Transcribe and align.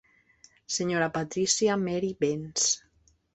Sra. 0.65 1.11
Patricia 1.11 1.75
Mary 1.77 2.15
Bence. 2.19 2.69